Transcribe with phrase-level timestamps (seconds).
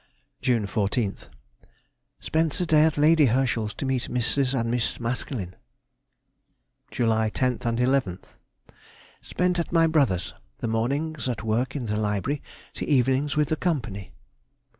[0.41, 4.59] June 14th.—Spent the day at Lady Herschel's to meet Mrs.
[4.59, 5.55] and Miss Maskelyne.
[6.89, 12.41] July 10th and 11th.—Spent at my brother's, the mornings at work in the library
[12.79, 14.15] the evenings with the company....